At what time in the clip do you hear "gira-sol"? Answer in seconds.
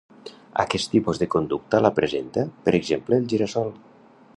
3.35-3.75